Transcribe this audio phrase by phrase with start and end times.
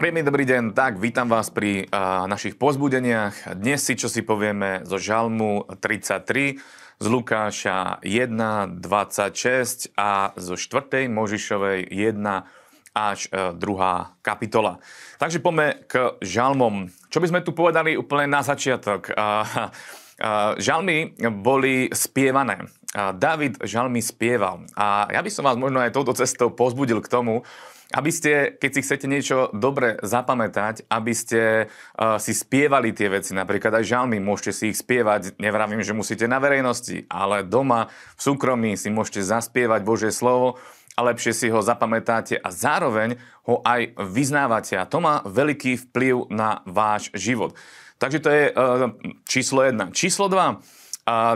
[0.00, 3.52] Príjemný dobrý deň, tak vítam vás pri uh, našich pozbudeniach.
[3.52, 6.56] Dnes si čo si povieme zo Žalmu 33,
[6.96, 11.04] z Lukáša 1, 26 a zo 4.
[11.04, 12.16] Možišovej 1
[12.96, 14.24] až uh, 2.
[14.24, 14.80] kapitola.
[15.20, 16.88] Takže poďme k žalmom.
[17.12, 19.12] Čo by sme tu povedali úplne na začiatok?
[19.12, 19.68] Uh,
[20.60, 22.68] žalmy boli spievané.
[22.94, 24.68] David žalmy spieval.
[24.76, 27.46] A ja by som vás možno aj touto cestou pozbudil k tomu,
[27.90, 33.34] aby ste, keď si chcete niečo dobre zapamätať, aby ste uh, si spievali tie veci,
[33.34, 38.20] napríklad aj žalmy, môžete si ich spievať, nevravím, že musíte na verejnosti, ale doma, v
[38.22, 40.62] súkromí si môžete zaspievať Božie slovo
[40.94, 43.18] a lepšie si ho zapamätáte a zároveň
[43.50, 47.58] ho aj vyznávate a to má veľký vplyv na váš život.
[48.00, 48.96] Takže to je uh,
[49.28, 49.92] číslo jedna.
[49.92, 50.64] Číslo dva.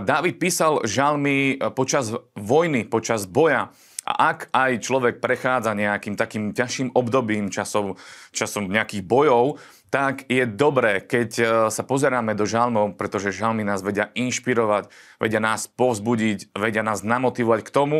[0.00, 3.74] Dávid písal žalmy počas vojny, počas boja.
[4.04, 7.96] A ak aj človek prechádza nejakým takým ťažším obdobím časom,
[8.36, 9.56] časom nejakých bojov,
[9.88, 15.40] tak je dobré, keď e, sa pozeráme do žalmov, pretože žalmy nás vedia inšpirovať, vedia
[15.40, 17.98] nás povzbudiť, vedia nás namotivovať k tomu,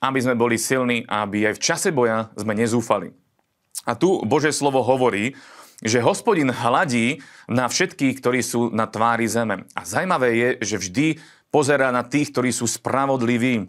[0.00, 3.12] aby sme boli silní, aby aj v čase boja sme nezúfali.
[3.84, 5.36] A tu Bože slovo hovorí,
[5.82, 9.66] že hospodin hladí na všetkých, ktorí sú na tvári zeme.
[9.74, 11.06] A zajímavé je, že vždy
[11.50, 13.68] pozerá na tých, ktorí sú spravodliví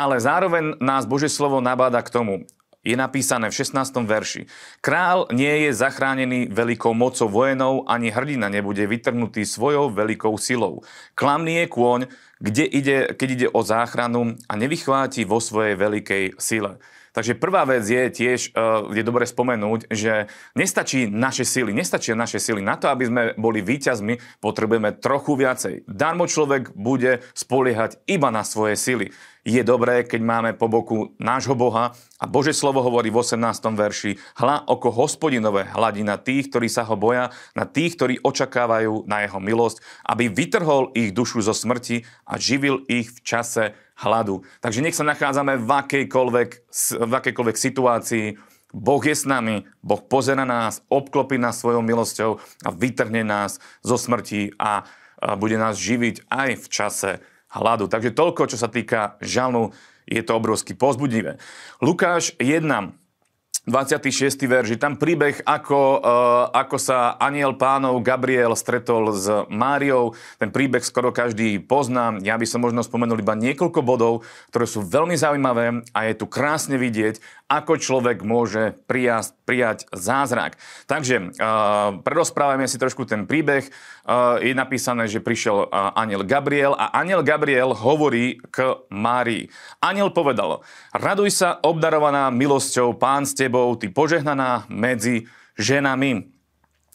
[0.00, 2.34] ale zároveň nás Bože slovo nabáda k tomu.
[2.80, 3.92] Je napísané v 16.
[4.08, 4.48] verši.
[4.80, 10.80] Král nie je zachránený veľkou mocou vojenov, ani hrdina nebude vytrhnutý svojou veľkou silou.
[11.12, 12.00] Klamný je kôň,
[12.40, 16.80] kde ide, keď ide o záchranu a nevychváti vo svojej veľkej sile.
[17.10, 22.38] Takže prvá vec je tiež, uh, je dobre spomenúť, že nestačí naše sily, nestačí naše
[22.38, 22.62] sily.
[22.62, 25.74] Na to, aby sme boli víťazmi, potrebujeme trochu viacej.
[25.90, 31.56] Darmo človek bude spoliehať iba na svoje sily je dobré, keď máme po boku nášho
[31.56, 33.40] Boha a Bože slovo hovorí v 18.
[33.72, 39.08] verši hla oko hospodinové hladí na tých, ktorí sa ho boja, na tých, ktorí očakávajú
[39.08, 44.40] na jeho milosť, aby vytrhol ich dušu zo smrti a živil ich v čase hladu.
[44.64, 46.50] Takže nech sa nachádzame v akejkoľvek,
[47.04, 48.26] v akejkoľvek situácii,
[48.70, 53.98] Boh je s nami, Boh pozera nás, obklopí nás svojou milosťou a vytrhne nás zo
[53.98, 54.86] smrti a
[55.36, 57.10] bude nás živiť aj v čase
[57.50, 57.90] hladu.
[57.90, 59.74] Takže toľko, čo sa týka žalmu,
[60.06, 61.42] je to obrovsky pozbudivé.
[61.82, 62.62] Lukáš 1,
[63.68, 64.40] 26.
[64.48, 70.16] verži, tam príbeh, ako, uh, ako sa aniel pánov Gabriel stretol s Máriou.
[70.40, 72.16] Ten príbeh skoro každý pozná.
[72.24, 76.24] Ja by som možno spomenul iba niekoľko bodov, ktoré sú veľmi zaujímavé a je tu
[76.24, 80.56] krásne vidieť, ako človek môže prijať, prijať zázrak.
[80.88, 83.68] Takže uh, prerozprávame si trošku ten príbeh.
[84.06, 89.52] Uh, je napísané, že prišiel aniel Gabriel a aniel Gabriel hovorí k Márii.
[89.84, 90.64] Aniel povedal,
[90.96, 95.26] raduj sa obdarovaná milosťou, pán s tebou, ty požehnaná medzi
[95.58, 96.39] ženami.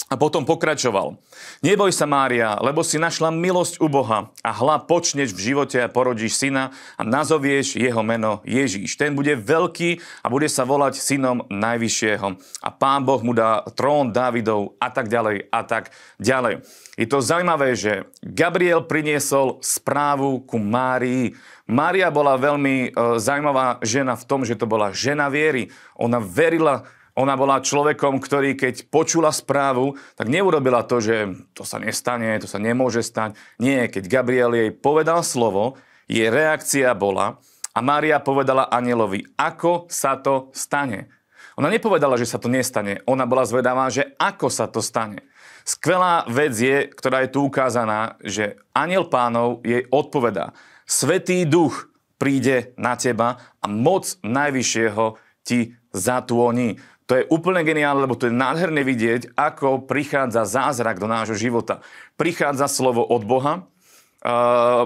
[0.06, 1.18] A potom pokračoval.
[1.66, 5.90] Neboj sa, Mária, lebo si našla milosť u Boha a hla počneš v živote a
[5.90, 9.02] porodíš syna a nazovieš jeho meno Ježíš.
[9.02, 12.28] Ten bude veľký a bude sa volať synom Najvyššieho.
[12.62, 15.90] A pán Boh mu dá trón Dávidov a tak ďalej a tak
[16.22, 16.62] ďalej.
[17.02, 21.34] Je to zaujímavé, že Gabriel priniesol správu ku Márii.
[21.66, 25.74] Mária bola veľmi e, zaujímavá žena v tom, že to bola žena viery.
[25.98, 26.86] Ona verila
[27.16, 32.48] ona bola človekom, ktorý keď počula správu, tak neurobila to, že to sa nestane, to
[32.48, 33.40] sa nemôže stať.
[33.56, 35.80] Nie, keď Gabriel jej povedal slovo,
[36.12, 37.40] jej reakcia bola
[37.72, 41.08] a Mária povedala anielovi, ako sa to stane.
[41.56, 43.00] Ona nepovedala, že sa to nestane.
[43.08, 45.24] Ona bola zvedavá, že ako sa to stane.
[45.64, 50.52] Skvelá vec je, ktorá je tu ukázaná, že aniel pánov jej odpovedá.
[50.84, 51.90] Svetý duch
[52.20, 55.16] príde na teba a moc najvyššieho
[55.48, 56.84] ti zatôni.
[57.08, 61.80] To je úplne geniálne, lebo to je nádherne vidieť, ako prichádza zázrak do nášho života.
[62.20, 63.72] Prichádza slovo od Boha,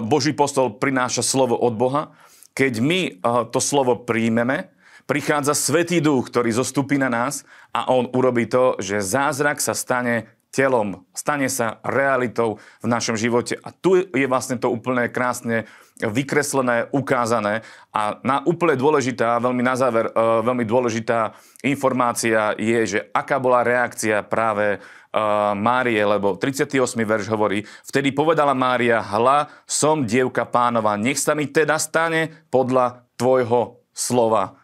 [0.04, 2.12] Boží postol prináša slovo od Boha.
[2.52, 3.00] Keď my
[3.48, 4.68] to slovo príjmeme,
[5.08, 10.28] prichádza Svetý duch, ktorý zostupí na nás a on urobí to, že zázrak sa stane
[10.50, 13.56] telom, stane sa realitou v našom živote.
[13.62, 15.70] A tu je vlastne to úplne krásne
[16.02, 17.62] vykreslené, ukázané.
[17.94, 23.60] A na úplne dôležitá, veľmi na záver, e, veľmi dôležitá informácia je, že aká bola
[23.60, 26.72] reakcia práve uh, Márie, lebo 38.
[26.96, 33.04] verš hovorí, vtedy povedala Mária, hla, som dievka pánova, nech sa mi teda stane podľa
[33.20, 34.59] tvojho slova.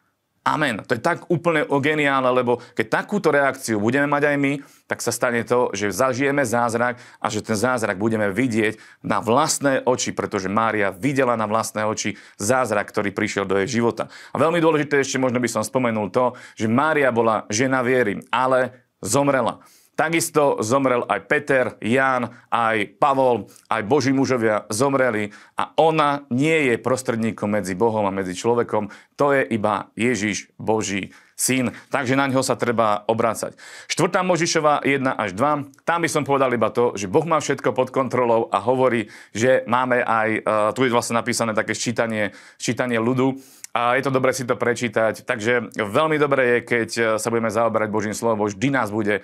[0.46, 0.78] Amen.
[0.86, 4.52] To je tak úplne geniálne, lebo keď takúto reakciu budeme mať aj my,
[4.86, 9.82] tak sa stane to, že zažijeme zázrak a že ten zázrak budeme vidieť na vlastné
[9.82, 14.06] oči, pretože Mária videla na vlastné oči zázrak, ktorý prišiel do jej života.
[14.30, 18.86] A veľmi dôležité ešte možno by som spomenul to, že Mária bola žena viery, ale
[19.02, 19.66] zomrela.
[19.96, 26.76] Takisto zomrel aj Peter, Ján, aj Pavol, aj Boží mužovia zomreli a ona nie je
[26.76, 31.72] prostredníkom medzi Bohom a medzi človekom, to je iba Ježiš, Boží syn.
[31.92, 33.56] Takže na ňo sa treba obrácať.
[33.88, 34.20] 4.
[34.20, 37.88] Možišova 1 až 2, tam by som povedal iba to, že Boh má všetko pod
[37.88, 40.44] kontrolou a hovorí, že máme aj, uh,
[40.76, 43.36] tu je vlastne napísané také ščítanie, ščítanie ľudu,
[43.76, 45.28] a je to dobre si to prečítať.
[45.28, 49.22] Takže veľmi dobré je, keď e, sa budeme zaoberať Božím slovom, vždy nás bude e,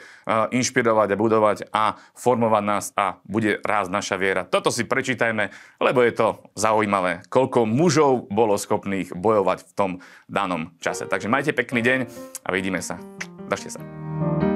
[0.53, 4.45] inšpirovať a budovať a formovať nás a bude rásť naša viera.
[4.45, 5.49] Toto si prečítajme,
[5.81, 9.91] lebo je to zaujímavé, koľko mužov bolo schopných bojovať v tom
[10.29, 11.09] danom čase.
[11.09, 11.99] Takže majte pekný deň
[12.45, 13.01] a vidíme sa.
[13.49, 14.52] Držte sa.